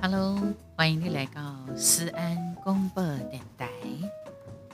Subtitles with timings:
[0.00, 0.38] Hello，
[0.76, 3.68] 欢迎你来到思安广播电台，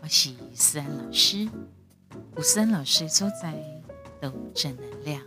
[0.03, 1.49] 我是思安老师。
[2.37, 3.55] 吴思安老师所在
[4.21, 5.21] 都正能量，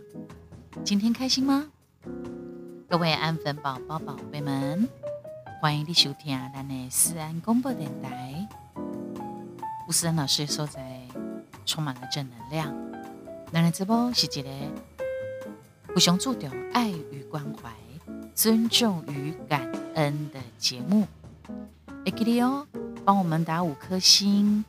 [0.84, 1.66] 今天开心吗？
[2.88, 4.88] 各位安粉宝宝宝贝们，
[5.60, 8.48] 欢迎你收听咱的思安广播电台。
[9.86, 11.06] 吴思安老师所在
[11.66, 12.74] 充满了正能量，
[13.52, 14.50] 咱的直播是一个
[15.92, 17.70] 互相注重爱与关怀、
[18.34, 21.06] 尊重与感恩的节目。
[22.06, 22.66] 也记得哦，
[23.04, 24.64] 帮我们打五颗星，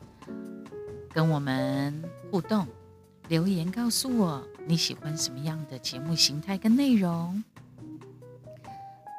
[1.14, 2.66] 跟我们互动，
[3.28, 7.42] 留言告诉我你喜欢什么样的节目形态跟内容，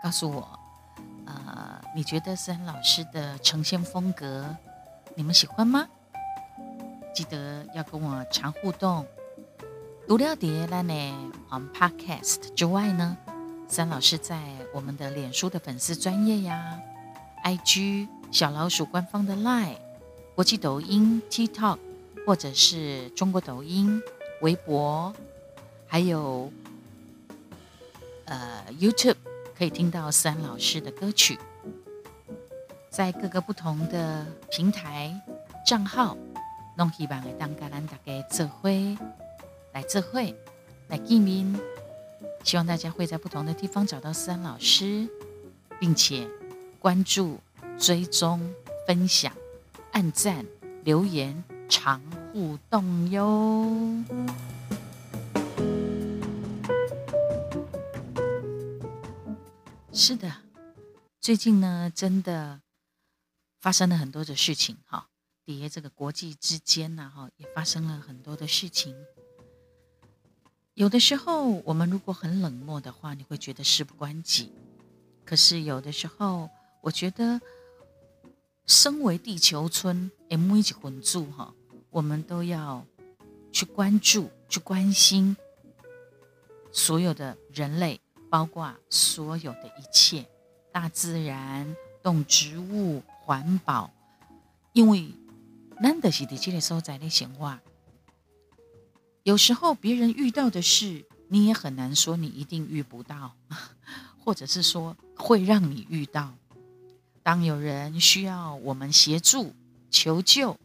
[0.04, 0.60] 告诉我，
[1.26, 4.56] 呃，你觉得思安老师的呈现风格，
[5.16, 5.88] 你们喜欢吗？
[7.16, 9.04] 记得要跟我常互动。
[10.08, 10.94] 除了碟咱的
[11.52, 13.18] 嗯 Podcast 之外呢，
[13.68, 14.40] 三老师在
[14.72, 16.80] 我们的脸书的粉丝专业呀
[17.44, 19.78] ，IG 小老鼠官方的 Line、
[20.36, 21.80] 国际抖音 TikTok，
[22.26, 24.00] 或者是中国抖音、
[24.42, 25.12] 微博，
[25.88, 26.52] 还有
[28.26, 29.18] 呃 YouTube，
[29.58, 31.40] 可以听到三老师的歌曲，
[32.92, 35.20] 在各个不同的平台
[35.66, 36.16] 账号，
[36.78, 38.70] 弄希望会当甲咱大家做伙
[39.76, 40.34] 来智慧
[40.88, 41.54] 来见面。
[42.46, 45.10] 希望大家会在不同的地方找到思安老师，
[45.82, 46.30] 并且
[46.80, 47.42] 关注、
[47.78, 48.54] 追踪、
[48.88, 49.36] 分享、
[49.92, 50.46] 按赞、
[50.86, 52.02] 留言、常
[52.32, 53.70] 互动哟。
[59.92, 60.32] 是的，
[61.20, 62.62] 最近呢，真的
[63.60, 65.10] 发生了很多的事情哈。
[65.44, 68.96] 底下这个国际之间呢，哈，也发生了很多的事情。
[70.76, 74.52] 有的时候，我们如果很冷漠的话，你会觉得事不关己。
[75.24, 76.50] 可是有的时候，
[76.82, 77.40] 我觉得，
[78.66, 81.54] 身为地球村 M 一起混住哈，
[81.90, 82.86] 我们都要
[83.54, 85.38] 去关注、去关心
[86.74, 90.26] 所有的人类，包括所有的一切，
[90.74, 91.74] 大自然、
[92.04, 93.90] 动植物、环保，
[94.74, 95.10] 因为
[95.80, 97.62] 难得是在这个所在的显化。
[99.26, 103.36] 有时候别人遇到的事，你也很难说你一定遇不到，
[104.24, 106.32] 或者是说会让你遇到。
[107.24, 109.52] 当有人需要我们协助、
[109.90, 110.56] 求救，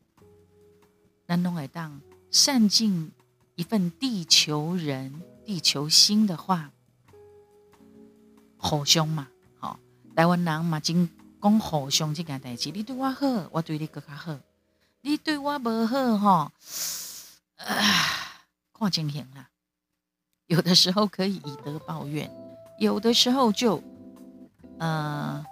[1.24, 3.10] 那弄来当善尽
[3.54, 6.70] 一份地球人、地球心的话，
[8.58, 9.26] 互相嘛，
[9.58, 9.80] 好，
[10.14, 11.08] 台湾人嘛，真
[11.40, 14.36] 讲互相这件代志，你对我好，我对你更加好；
[15.00, 16.52] 你对我不好，哈，
[18.80, 19.50] 看情形啦，
[20.46, 22.30] 有的时候可以以德报怨，
[22.78, 23.82] 有的时候就，
[24.78, 25.44] 呃，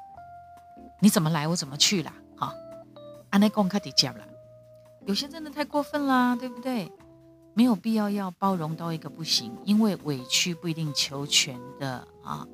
[1.00, 2.54] 你怎么来我怎么去啦，哈，
[3.30, 4.24] 安内公开的讲了，
[5.06, 6.90] 有些真的太过分啦，对不对？
[7.54, 12.46] 没有必要要包容到一个不行，因为委屈不一定求全的啊。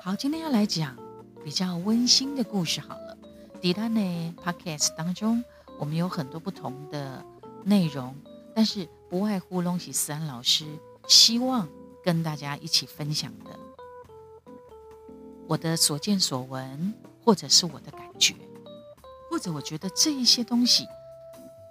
[0.00, 0.96] 好，今天要来讲
[1.44, 3.18] 比较温馨的故事好了。
[3.60, 5.42] 迪拉呢，Podcast 当中
[5.78, 7.24] 我们有很多不同的
[7.64, 8.14] 内容，
[8.56, 8.88] 但是。
[9.08, 10.66] 不外乎龙喜思安老师
[11.06, 11.68] 希望
[12.02, 13.56] 跟大家一起分享的，
[15.46, 16.92] 我的所见所闻，
[17.24, 18.34] 或者是我的感觉，
[19.30, 20.88] 或者我觉得这一些东西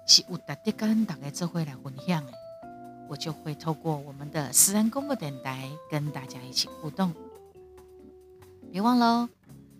[0.06, 2.32] 是我特地跟大家这会来分享的，
[3.06, 7.12] 我就会透过我们的思安公播电台跟大家一起互动。
[8.72, 9.28] 别忘了，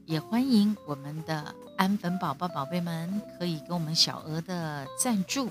[0.04, 5.48] 也欢迎我们的安粉宝宝宝贝们可以给我们小额的赞助，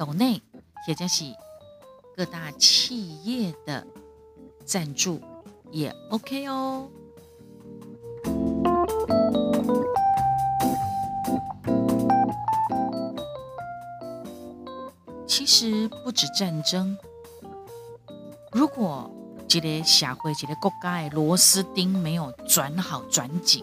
[0.00, 0.42] 斗内。
[0.86, 1.24] 或者是
[2.16, 3.86] 各大企业的
[4.64, 5.20] 赞助
[5.70, 6.88] 也 OK 哦。
[15.26, 16.96] 其实不止战争，
[18.52, 19.10] 如果
[19.46, 23.62] 这个社会、这个国家的螺丝钉没有转好、转紧，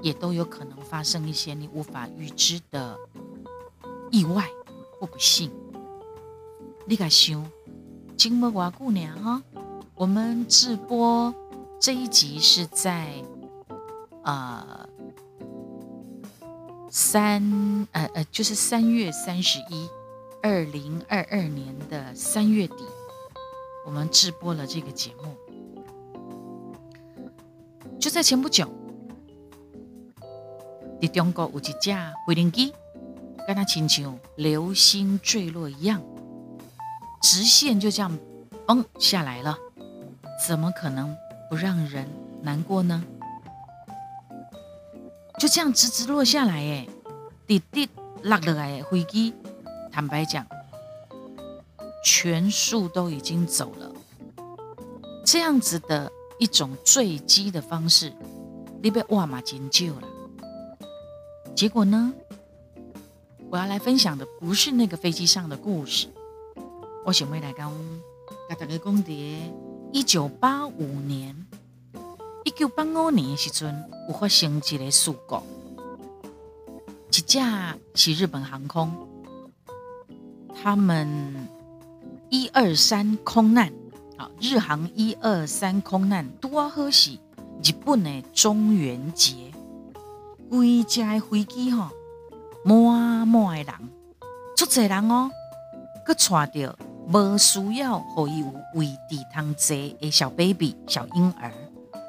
[0.00, 2.96] 也都有可能发生一些你无法预知的
[4.12, 4.48] 意外
[5.02, 5.50] 我不信。
[6.86, 7.44] 你敢想，
[8.16, 9.42] 今末瓦姑娘哈，
[9.96, 11.34] 我们直播
[11.80, 13.12] 这一集是在
[14.22, 14.88] 呃
[16.88, 17.42] 三
[17.90, 19.88] 呃呃，就是三月三十一，
[20.40, 22.84] 二零二二年的三月底，
[23.84, 25.34] 我们直播了这个节目。
[27.98, 28.68] 就在前不久，
[31.00, 32.72] 在中国有一架飞行机，
[33.46, 36.02] 跟它亲像流星坠落一样。
[37.22, 38.18] 直线就这样
[38.66, 39.56] 崩下来了，
[40.46, 41.16] 怎么可能
[41.48, 42.08] 不让人
[42.42, 43.02] 难过呢？
[45.38, 46.86] 就这样直直落下来，哎，
[47.46, 47.88] 滴滴
[48.22, 49.34] 落落来的飞机，
[49.90, 50.46] 坦白讲，
[52.04, 53.92] 全数都已经走了。
[55.24, 58.12] 这样子的一种坠机的方式，
[58.82, 60.08] 你被哇嘛金救了。
[61.54, 62.12] 结果呢，
[63.52, 66.08] 我要来分享的不是那个飞机上的故事。
[67.04, 67.70] 我想未来讲，
[68.48, 69.52] 甲大家讲的，
[69.92, 71.36] 一九八五年，
[72.44, 75.42] 一九八五年的时阵，有发生一个事故，
[77.10, 78.90] 一架是日本航空，
[80.62, 81.46] 他们
[82.30, 83.70] 一二三空难。
[84.40, 87.18] 日航一二三空难多好是
[87.62, 89.52] 日本的中元节，
[90.48, 91.90] 规架飞机吼
[92.64, 93.90] 满满的人，
[94.56, 95.30] 足侪人哦，
[96.06, 96.78] 佮带着
[97.08, 101.52] 无需要互伊有位置通坐的小 baby 小婴儿，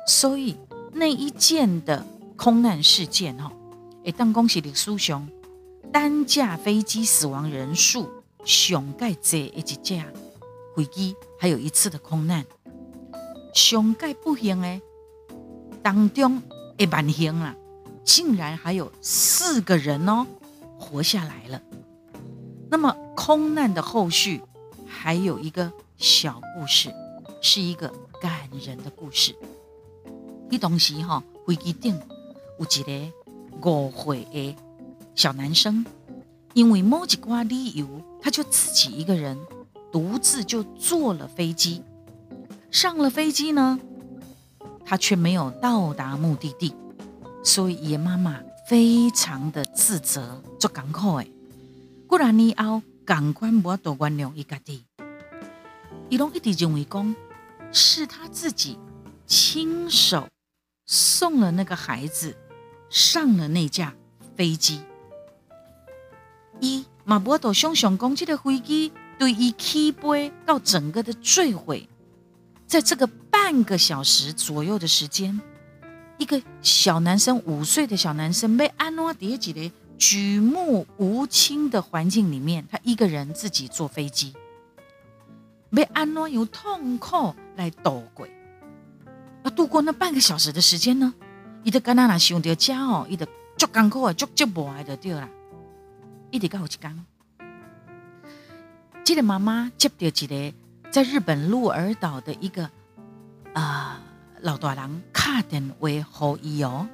[0.07, 0.57] 所以
[0.91, 2.05] 那一件的
[2.38, 3.51] 空难事件吼，
[4.03, 5.27] 会当讲是历史上
[5.91, 8.09] 单架飞机死亡人数
[8.45, 10.05] 上盖济的一架。
[10.75, 12.44] 飞机还有一次的空难，
[13.53, 14.81] 上盖不幸诶，
[15.83, 16.41] 当中
[16.77, 17.55] 一万幸啊，
[18.03, 20.25] 竟然还有四个人哦
[20.83, 21.62] 活下来了。
[22.69, 24.41] 那么空难的后续
[24.85, 26.94] 还有一个小故事，
[27.41, 27.88] 是一个
[28.21, 29.33] 感人的故事。
[30.51, 31.97] 一东西哈，飞机顶
[32.59, 33.12] 有一
[33.62, 34.56] 个误会的
[35.15, 35.85] 小男生，
[36.53, 37.88] 因为某几挂理由，
[38.21, 39.38] 他就自己一个人。
[39.91, 41.83] 独自就坐了飞机，
[42.71, 43.79] 上了飞机呢，
[44.83, 46.74] 他却没有到达目的地，
[47.44, 51.27] 所以爷妈妈非常的自责，做港口哎，
[52.07, 54.83] 果然以后港官无多原谅伊家己，
[56.10, 57.15] 伊拢一直认为讲
[57.71, 58.77] 是他自己
[59.27, 60.27] 亲手
[60.86, 62.36] 送了那个孩子
[62.89, 63.94] 上了那架
[64.36, 64.81] 飞机，
[66.60, 68.92] 伊嘛无多想想讲这个飞机。
[69.19, 71.88] 对于起飞到整个的坠毁，
[72.65, 75.39] 在这个半个小时左右的时间，
[76.23, 84.33] 一个小男生五岁的小男生被安诺叠起的举目无亲的环境里面，他一个人自己坐飞机，
[85.69, 88.25] 被安诺用痛苦来度过，
[89.43, 91.13] 要度过那半个小时的时间呢？
[91.63, 93.27] 伊的干那那想到家哦，伊的
[93.57, 95.27] 足艰苦啊，足足无爱的对啦，
[96.31, 97.05] 一直到有一天。
[99.03, 100.53] 这个妈妈接到一个
[100.89, 102.69] 在日本鹿儿岛的一个
[103.53, 104.01] 啊
[104.39, 106.85] 老大人打电话给伊哦，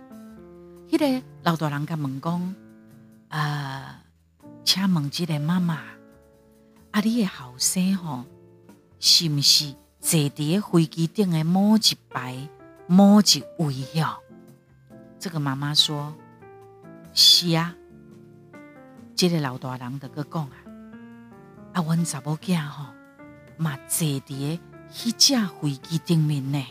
[0.87, 2.55] 迄个老大人甲问讲
[3.29, 4.03] 啊，
[4.63, 5.73] 请问这个妈妈，
[6.91, 8.23] 啊，你的后生吼
[8.99, 12.47] 是毋是坐伫飞机顶的某一排
[12.85, 14.05] 某一位哟？
[15.17, 16.13] 这个妈妈说：
[17.15, 17.75] 是啊。
[19.15, 20.53] 这个老大人的个讲啊。
[21.73, 22.85] 啊，阮查某囝吼
[23.57, 24.59] 嘛坐伫
[24.93, 26.63] 迄架飞机顶面呢，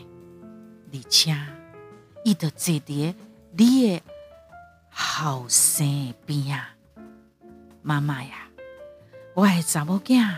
[0.91, 1.35] 而且
[2.23, 3.13] 伊就坐伫
[3.51, 4.01] 你的
[4.89, 6.75] 后生边啊，
[7.81, 8.47] 妈妈呀，
[9.33, 10.35] 我的查某囝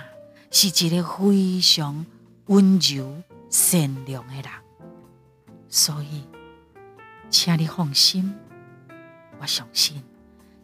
[0.49, 2.05] 是一个非常
[2.47, 4.45] 温柔善良的人，
[5.69, 6.23] 所以
[7.29, 8.33] 请你放心，
[9.39, 10.03] 我相信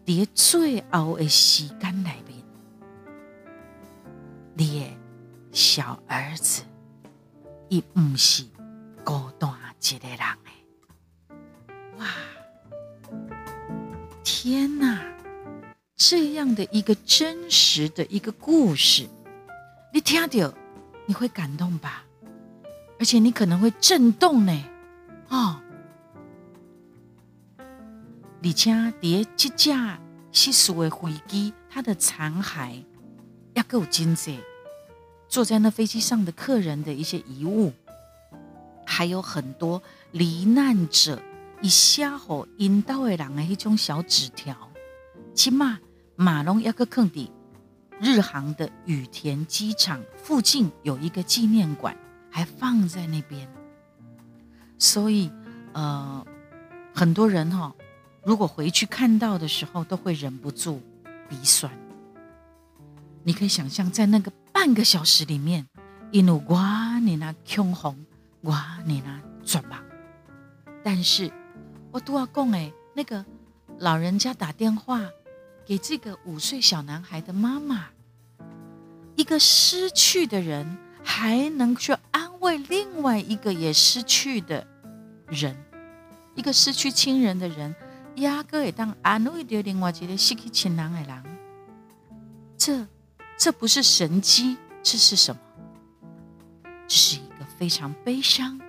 [0.05, 2.43] 伫最后的时间内面。
[4.53, 4.97] 你的
[5.51, 6.63] 小儿子，
[7.69, 8.43] 伊毋是
[9.07, 9.49] 孤单
[9.79, 10.51] 一个人诶！
[11.97, 12.05] 哇，
[14.21, 15.01] 天哪！
[15.95, 19.07] 这样的一个真实的一个故事，
[19.93, 20.53] 你听到
[21.05, 22.03] 你会感动吧？
[22.99, 24.69] 而且你可能会震动呢！
[25.29, 25.61] 哦，
[28.43, 29.97] 而且伫这架
[30.33, 32.83] 失事的飞机，它的残骸。
[33.55, 34.37] 也够精致，
[35.29, 37.71] 坐在那飞机上的客人的一些遗物，
[38.97, 39.79] 还有很多
[40.11, 41.21] 罹难者
[41.61, 44.57] 以写好引导的人的一种小纸条。
[45.35, 45.77] 起码
[46.15, 47.31] 马龙要个坑底，
[48.01, 51.95] 日航的羽田机场附近有一个纪念馆，
[52.31, 53.47] 还放在那边。
[54.79, 55.29] 所以，
[55.73, 56.25] 呃，
[56.91, 57.75] 很多人哈，
[58.23, 60.81] 如果回去看到的时候，都会忍不住
[61.29, 61.71] 鼻酸。
[63.23, 65.67] 你可以想象，在那个半个小时里面，
[66.11, 67.95] 因为我你那恐慌，
[68.41, 69.83] 我你那绝望。
[70.83, 71.31] 但是，
[71.91, 73.25] 我都要讲哎，那个
[73.79, 75.01] 老人家打电话
[75.65, 77.87] 给这个五岁小男孩的妈妈，
[79.15, 84.65] 一个失去的人还能去安慰另外一个也失去的
[85.27, 85.55] 人，
[86.35, 87.75] 一个失去亲人的人，
[88.15, 91.23] 压根也当安慰掉另外一个失去亲人的人，
[92.57, 92.87] 这
[93.37, 95.41] 这不是神机，这是什么？
[96.87, 97.19] 是
[97.57, 98.59] 非常悲伤，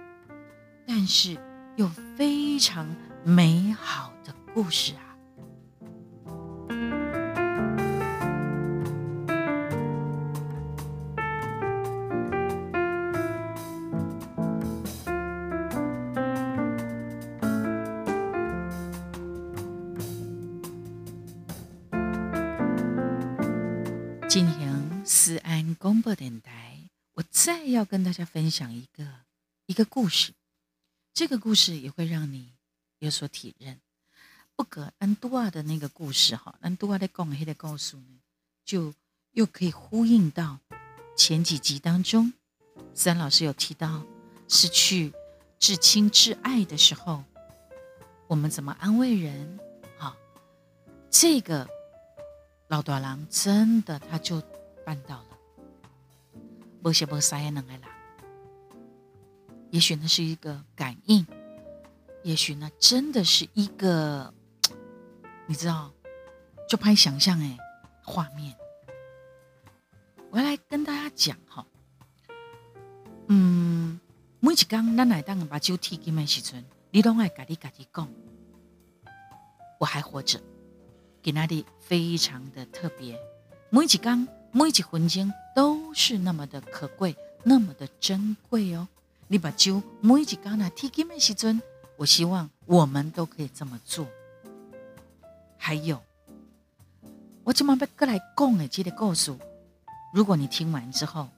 [0.87, 1.37] 但是
[1.77, 2.89] 又非常
[3.23, 5.05] 美好的故事啊！
[24.29, 26.68] 今天思安广播电台，
[27.45, 29.07] 再要跟大家分享一个
[29.67, 30.33] 一个故事。
[31.15, 32.53] 这个故事也会让你
[32.99, 33.79] 有所体认。
[34.57, 38.19] 不过安多瓦的那个故事哈，安多瓦的讲黑的告诉呢，
[38.65, 38.93] 就
[39.31, 40.59] 又可以呼应到
[41.17, 42.33] 前几集当中，
[42.93, 44.05] 三老师有提到
[44.49, 45.13] 失去
[45.61, 47.23] 至亲至爱的时候，
[48.27, 49.61] 我们怎么安慰人？
[49.97, 50.17] 好，
[51.09, 51.69] 这个。
[52.67, 54.43] 老大郎真的，他就
[54.85, 55.28] 办到了。
[56.83, 57.89] 不些不撒也能来啦。
[59.71, 61.27] 也许那是一个感应，
[62.23, 64.33] 也许那真的是一个，
[65.47, 65.93] 你知道，
[66.69, 67.59] 就拍想象哎，
[68.03, 68.55] 画面。
[70.31, 71.67] 我要来跟大家讲哈，
[73.29, 73.99] 嗯，
[74.41, 78.09] 每一刚咱来当把酒提给的时阵，你拢爱家己家己讲，
[79.79, 80.41] 我还活着。
[81.21, 83.19] 给那里非常的特别，
[83.71, 84.27] 每一缸
[84.59, 88.89] 每一分钟都是那么的可贵，那么的珍贵哦。
[89.29, 91.63] 你把酒每一缸呢提给梅西尊，
[91.97, 94.05] 我希望我们都可以这么做。
[95.57, 96.03] 还有，
[97.45, 99.33] 我今晚要过来讲的这个故事，
[100.13, 101.29] 如果你听完之后，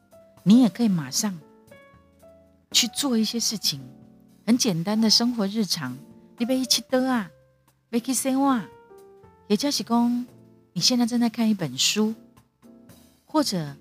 [0.42, 1.38] 你也可以马上
[2.72, 3.82] 去做一些事情，
[4.46, 5.94] 很简单的生活日常，
[6.38, 7.30] 你别一起得啊，
[7.90, 8.58] 别去生活。
[9.46, 10.26] 也就是讲，
[10.72, 12.14] 你现在正在看一本书，
[13.32, 13.76] 或者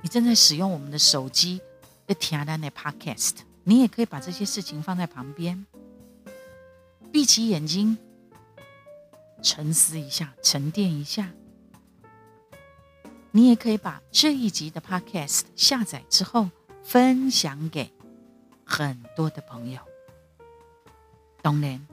[0.00, 1.60] 你正在使用我们的手机
[2.06, 5.66] 的听单的 Podcast，你也可以把这些事情放在旁边，
[7.10, 7.98] 闭起眼睛，
[9.42, 11.32] 沉思一下，沉淀一下。
[13.32, 16.48] 你也可以把这一集的 Podcast 下载之后，
[16.84, 17.92] 分享给
[18.64, 19.80] 很多的朋友。
[21.42, 21.84] 当然。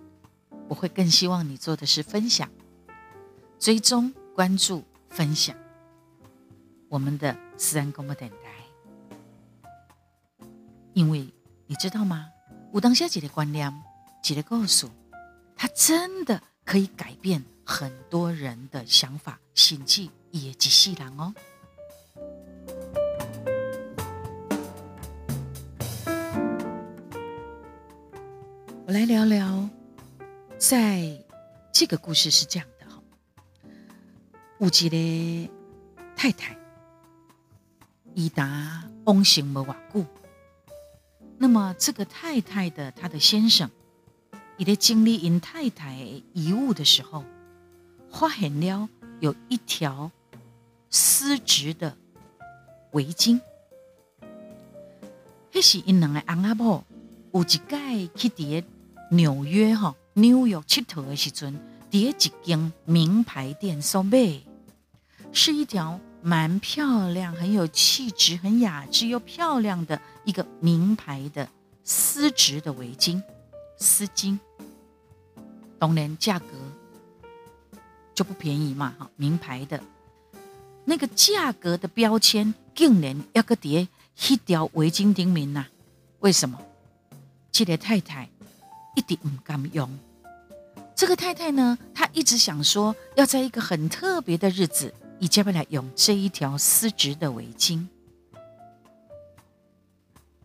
[0.70, 2.50] 我会更希望你做的是分享、
[3.60, 5.56] 追踪、关注、分享
[6.94, 10.48] 我们的私人广播电台，
[10.94, 11.28] 因为
[11.66, 12.30] 你知道吗？
[12.72, 13.74] 我当下几个观念，
[14.22, 14.92] 几个告诉，
[15.56, 21.34] 它真的可以改变很多人的想法、心境，也及细然哦。
[28.86, 29.68] 我来聊聊。
[30.60, 31.20] 在
[31.72, 33.02] 这个故事是这样的哈，
[34.60, 35.52] 有一个
[36.16, 36.56] 太太，
[38.16, 40.06] 伊达翁行没瓦固。
[41.38, 43.70] 那么这个太太的她的先生，
[44.58, 45.98] 伊在经历因太太
[46.34, 47.24] 遗物的时候，
[48.12, 48.88] 发现了
[49.20, 50.12] 有一条
[50.90, 51.98] 丝质的
[52.92, 53.40] 围巾。
[55.52, 56.84] 那是因两个翁阿婆
[57.34, 58.64] 有一届去伫
[59.12, 59.96] 纽约哈。
[60.16, 64.40] 纽约佚佗的时阵，第一间名牌店所买，
[65.32, 71.48] 是一条蛮漂亮、很有气质、很雅致又漂亮的一个名牌的
[71.84, 73.22] 丝质的围巾，
[73.78, 74.40] 丝巾。
[75.78, 76.46] 当然价格
[78.16, 79.84] 就不便宜嘛，哈，名牌的，
[80.86, 83.88] 那个价格的标签竟然要个叠
[84.30, 85.66] 一条围巾顶面呐？
[86.22, 86.58] 为什么？
[87.52, 88.30] 这个太太。
[88.96, 89.90] 一点唔敢用。
[90.96, 97.88] 这个太太呢，她一直想说，要在一个很特别的日子，以接下来用这一条丝质的围巾。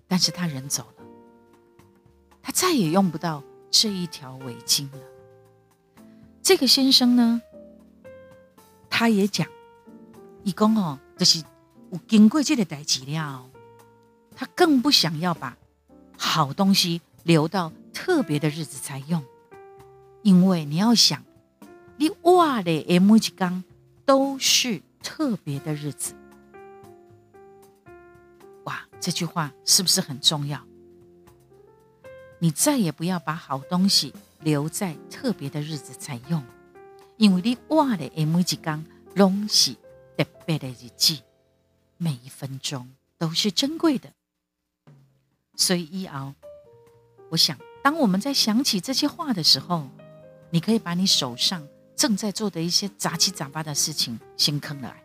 [0.07, 1.05] 但是他人走了，
[2.41, 3.43] 他再也用不到
[3.73, 4.99] 这一条围巾了。
[6.41, 7.43] 这个先生呢，
[8.89, 9.49] 他也讲，
[10.45, 11.43] 一共哦，就是
[11.91, 13.51] 我经过这个代志了，
[14.37, 15.59] 他更不想要把
[16.17, 17.73] 好东西留到。
[18.01, 19.25] 特别的日子才用，
[20.23, 21.25] 因为你要想，
[21.97, 23.65] 你哇的 M 一缸
[24.09, 26.15] 都是特别的日子，
[28.65, 30.65] 哇，这句话是不是很重要？
[32.39, 36.43] 你再也不要把好东西留在特别的日子才用，
[37.19, 38.83] 因为你哇的 M 一缸
[39.15, 39.75] 拢是
[40.17, 41.19] 特别的日子，
[41.99, 42.89] 每一分钟
[43.19, 44.11] 都是珍贵的。
[45.55, 46.33] 所以一熬，
[47.29, 49.87] 我想，当我们在想起这些话的时候，
[50.49, 55.03] 你可以把你手上正在做的一些杂七杂八的事情先坑来，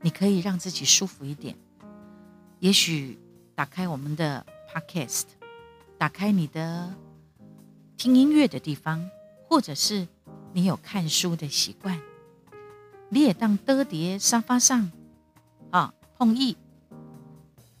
[0.00, 1.56] 你可以让自己舒服一点。
[2.60, 3.18] 也许
[3.56, 5.24] 打开我们的 Podcast，
[5.98, 6.94] 打开你的
[7.96, 9.10] 听音乐的地方，
[9.48, 10.06] 或者是
[10.52, 12.00] 你有看书的习惯。
[13.08, 14.92] 你也当得叠沙发上，
[15.72, 16.56] 啊，碰意，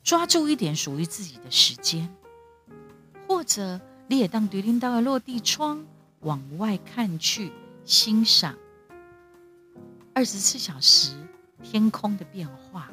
[0.02, 2.12] 抓住一点属于自己的时间，
[3.28, 5.86] 或者你也当对领到落地窗
[6.20, 7.52] 往外看去，
[7.88, 8.54] 欣赏
[10.12, 11.16] 二十四小时
[11.62, 12.90] 天空的变化，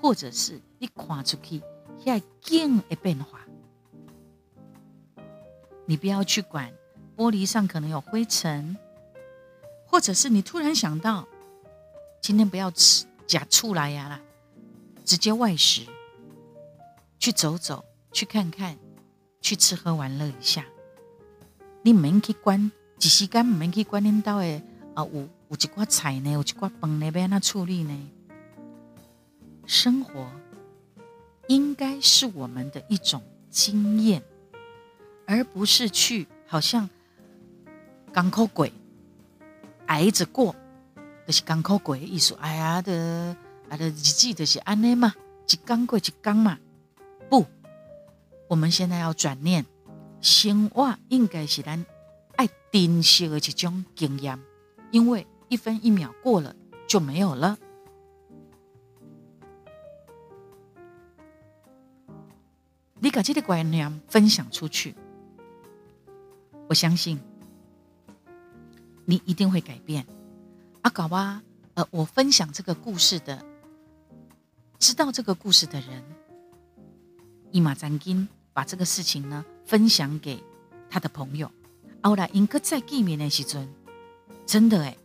[0.00, 1.60] 或者是你看出去
[2.02, 3.40] 遐景的变化，
[5.84, 6.72] 你不要去管
[7.14, 8.78] 玻璃上可能有灰尘，
[9.84, 11.28] 或者是你突然想到。
[12.22, 14.20] 今天不要吃假醋来呀啦，
[15.04, 15.82] 直接外食，
[17.18, 18.78] 去走走，去看看，
[19.42, 20.64] 去吃喝玩乐一下。
[21.82, 22.70] 你唔免去管，
[23.00, 24.62] 一时间唔免去管领导的
[24.94, 28.10] 啊，有有一寡菜呢，有一寡饭呢，要安怎处理呢？
[29.66, 30.30] 生活
[31.48, 34.22] 应该是我们的一种经验，
[35.26, 36.88] 而不是去好像
[38.12, 38.72] 港口鬼
[39.86, 40.54] 挨着过。
[41.26, 43.36] 就是港口过的意思，哎呀的，
[43.68, 45.14] 啊的日子就是安尼嘛，
[45.48, 46.58] 一刚过一刚嘛。
[47.28, 47.46] 不，
[48.48, 49.64] 我们现在要转念，
[50.20, 51.86] 生活应该是咱
[52.40, 54.42] 爱珍惜的一种经验，
[54.90, 56.56] 因为一分一秒过了
[56.88, 57.58] 就没有了。
[62.98, 64.94] 你把这个观念分享出去，
[66.66, 67.20] 我相信
[69.04, 70.06] 你一定会改变。
[70.80, 71.42] 阿搞哇，
[71.74, 73.44] 呃，我分享这个故事的，
[74.78, 76.02] 知道这个故事的人，
[77.50, 80.42] 伊马赞金把这个事情呢分享给
[80.88, 81.50] 他的朋友。
[82.02, 83.68] 后来因个再见面的时阵，
[84.46, 84.96] 真的诶，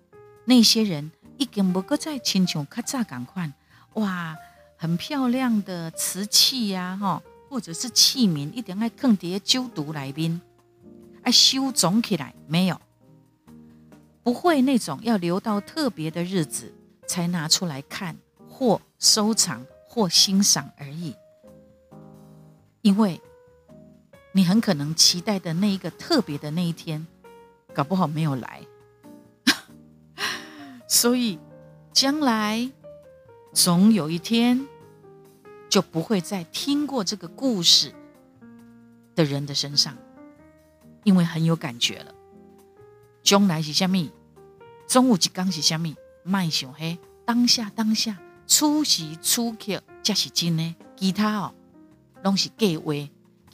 [0.46, 3.52] 那些人已经不个再亲像较早赶快，
[3.96, 4.36] 哇，
[4.78, 10.42] 很漂亮的瓷器呀，哈，或者是器皿，一定爱放碟酒毒来宾，
[11.24, 12.80] 爱收总起来没有。
[14.24, 16.74] 不会那种要留到特别的日子
[17.08, 18.18] 才拿出来看
[18.50, 21.14] 或收藏或欣赏而已，
[22.82, 23.22] 因为
[24.36, 27.08] 你很可能期待的那一个特别的那一天，
[27.74, 28.68] 搞不好没有来，
[30.90, 31.40] 所以
[31.94, 32.70] 将来
[33.54, 34.68] 总有一天
[35.70, 37.94] 就不会再听过这个故事
[39.16, 39.98] 的人的身上，
[41.06, 42.14] 因为很有感觉了。
[43.24, 44.12] 将来是虾米？
[44.86, 45.96] 中午一讲是虾米？
[46.24, 50.76] 卖想嘿，当下当下，此时此刻才是真的。
[50.98, 51.56] 其他哦，
[52.22, 52.94] 拢是假话。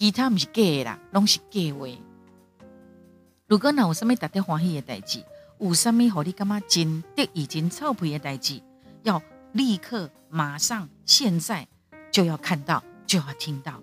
[0.01, 1.87] 其他毋是假的啦，拢是假话。
[3.45, 5.23] 如果若有啥物值得欢喜的代志，
[5.59, 8.63] 有啥物互你感觉真得意、真臭屁的代志，
[9.03, 11.67] 要立刻、马上、现在
[12.09, 13.79] 就要看到，就要听到。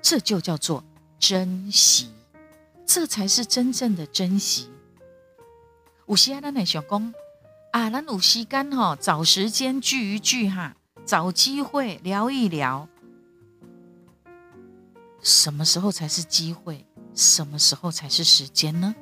[0.00, 0.82] 这就叫做
[1.18, 2.10] 珍惜。
[2.86, 4.70] 这才是真正的珍惜。
[6.06, 7.14] 有时啊，咱来想讲
[7.72, 12.88] 啊，咱有时间哈，找时间聚一聚哈，找机会聊一聊。
[15.24, 16.86] 什么时候才是机会？
[17.14, 18.94] 什么时候才是时间呢？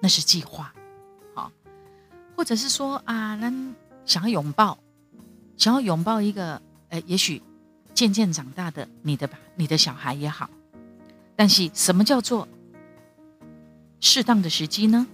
[0.00, 0.74] 那是计划，
[1.34, 1.52] 好，
[2.36, 3.52] 或者是说啊，那
[4.04, 4.76] 想要拥抱，
[5.56, 7.40] 想要拥抱一个，呃，也许。
[7.92, 10.48] 渐渐长大的你的吧，你的小孩也好，
[11.36, 12.48] 但是什么叫做
[14.00, 15.06] 适当的时机呢？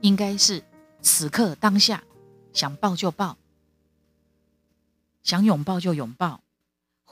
[0.00, 0.64] 应该是
[1.00, 2.02] 此刻当下，
[2.52, 3.36] 想抱就抱，
[5.22, 6.40] 想拥抱就拥抱，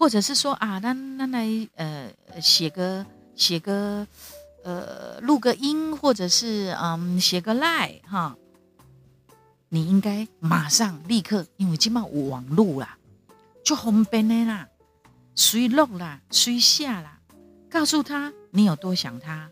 [0.00, 2.10] 或者是说啊，那那来呃
[2.40, 3.04] 写个
[3.36, 4.06] 写个
[4.64, 8.34] 呃录个音，或者是嗯写个赖哈，
[9.68, 12.96] 你应该马上立刻，因为今嘛有网络啦，
[13.62, 14.66] 就方便的啦。
[15.34, 17.20] 随录啦，随下啦，
[17.68, 19.50] 告诉他你有多想他，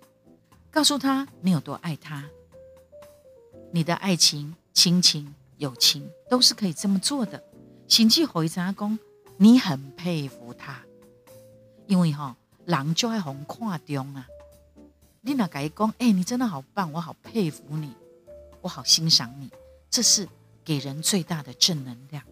[0.71, 2.25] 告诉他你有多爱他。
[3.71, 7.43] 你的爱情、亲情、友情都是可以这么做的。
[7.87, 8.99] 心气回查公，
[9.39, 10.83] 你很佩服他，
[11.87, 14.27] 因为哈，人就爱红看中啊。
[15.21, 17.95] 你那改讲，哎，你真的好棒，我好佩服你，
[18.61, 19.51] 我好欣赏你，
[19.89, 20.29] 这是
[20.65, 22.23] 给人最大的正能量。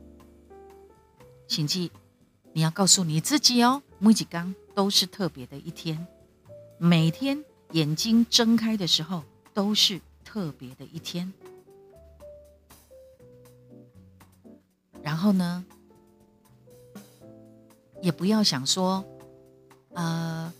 [1.49, 1.91] 请记。
[2.53, 6.07] 你要告诉你自己哦，每几缸都是特别的一天，
[6.79, 11.31] 每天眼睛睁开的时候都是特别的一天。
[15.03, 15.67] 然后呢，
[18.03, 19.05] 也不要想说，
[19.95, 20.53] 呃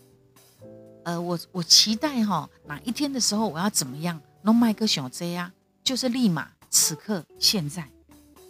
[1.03, 7.89] 呃，我我期待哈哪一天的时候我要怎么样弄麦克小 J 啊，就是立马此刻现在，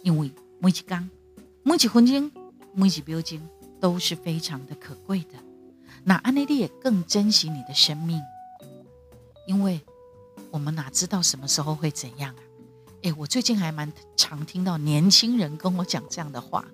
[0.02, 1.08] 因为每一刚
[1.62, 2.32] 每一分钟
[2.72, 3.40] 每一秒钟
[3.80, 5.34] 都是非常的可贵的。
[6.02, 8.20] 那安内利也更珍惜你的生命，
[9.46, 9.80] 因为
[10.50, 12.42] 我们哪知道什么时候会怎样啊？
[13.04, 16.64] 哎，我最近还蛮常听到年轻人跟我讲这样的话。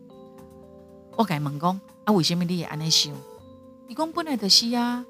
[1.16, 3.14] 我改问讲啊，为什么你也安尼想？
[3.86, 5.04] 你讲本来的是啊。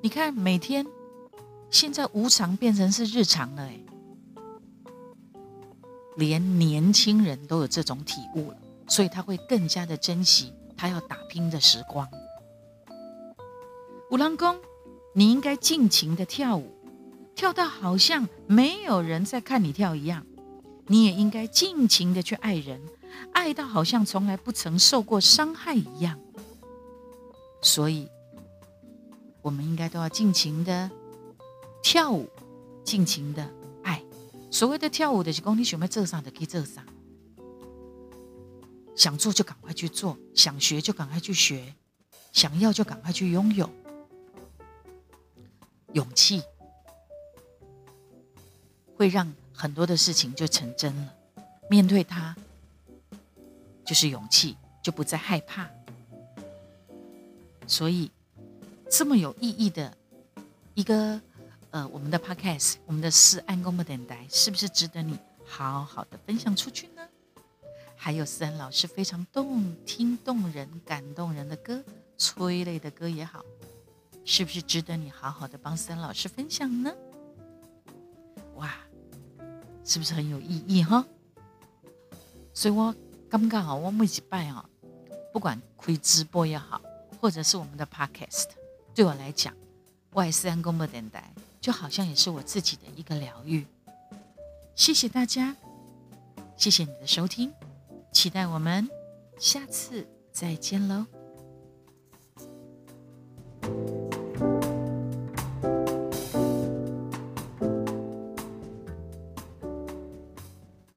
[0.00, 0.86] 你看每天
[1.70, 3.80] 现在无常变成是日常了，哎，
[6.16, 8.56] 连年轻人都有这种体悟了，
[8.88, 10.52] 所以他会更加的珍惜。
[10.76, 12.08] 他要打拼的时光，
[14.12, 14.56] 五郎公，
[15.12, 16.70] 你应该尽情的跳舞，
[17.34, 20.24] 跳到好像没有人在看你跳一样。
[20.86, 22.80] 你也应该尽情的去爱人，
[23.32, 26.18] 爱到好像从来不曾受过伤害一样。
[27.62, 28.08] 所以，
[29.42, 30.90] 我们应该都要尽情的
[31.82, 32.28] 跳舞，
[32.84, 33.50] 尽情的
[33.82, 34.02] 爱。
[34.50, 36.84] 所谓的跳舞的是讲，你想要做啥的可以做啥。
[38.94, 41.74] 想做就赶快去做，想学就赶快去学，
[42.32, 43.70] 想要就赶快去拥有。
[45.92, 46.42] 勇气
[48.96, 51.14] 会让很多的事情就成真了。
[51.70, 52.36] 面对它，
[53.88, 55.66] 就是勇气，就不再害怕。
[57.66, 58.10] 所以，
[58.90, 59.96] 这么有意义的
[60.74, 61.18] 一个
[61.70, 67.02] 呃，我们的 Podcast，我们的四安公的等待，是不是值得你好好的分享出去呢？
[67.96, 71.82] 还有思恩老师非常动听、动人、感动人的歌，
[72.18, 73.42] 催泪的歌也好，
[74.22, 76.92] 是不是值得你好好的帮思恩老师分享呢？
[78.56, 78.74] 哇，
[79.82, 81.06] 是不是很有意义哈？
[82.52, 82.94] 所以我
[83.30, 84.64] 刚刚好，我每一拜啊，
[85.32, 86.80] 不管开直播也好，
[87.20, 88.46] 或者是我们的 podcast，
[88.94, 89.54] 对我来讲，
[90.12, 93.66] 外思安公播电台就好像也是我自己的一个疗愈。
[94.74, 95.54] 谢谢大家，
[96.56, 97.52] 谢谢你的收听。
[98.12, 98.88] 期待我们
[99.38, 101.17] 下次再见喽。